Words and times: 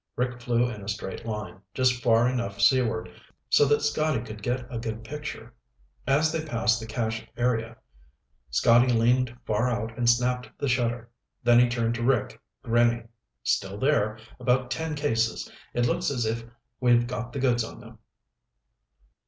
Rick 0.15 0.41
flew 0.41 0.67
in 0.67 0.81
a 0.83 0.89
straight 0.89 1.27
line, 1.27 1.61
just 1.75 2.01
far 2.01 2.27
enough 2.27 2.59
seaward 2.59 3.13
so 3.51 3.65
that 3.65 3.83
Scotty 3.83 4.19
could 4.21 4.41
get 4.41 4.65
a 4.73 4.79
good 4.79 5.03
picture. 5.03 5.53
As 6.07 6.31
they 6.31 6.43
passed 6.43 6.79
the 6.79 6.87
cache 6.87 7.27
area, 7.37 7.77
Scotty 8.49 8.91
leaned 8.91 9.37
far 9.45 9.69
out 9.69 9.95
and 9.95 10.09
snapped 10.09 10.49
the 10.57 10.67
shutter. 10.67 11.11
Then 11.43 11.59
he 11.59 11.69
turned 11.69 11.93
to 11.93 12.03
Rick, 12.03 12.41
grinning. 12.63 13.09
"Still 13.43 13.77
there. 13.77 14.17
About 14.39 14.71
ten 14.71 14.95
cases. 14.95 15.51
It 15.75 15.85
looks 15.85 16.09
as 16.09 16.25
if 16.25 16.45
we've 16.79 17.05
got 17.05 17.31
the 17.31 17.39
goods 17.39 17.63
on 17.63 17.79
them." 17.79 17.99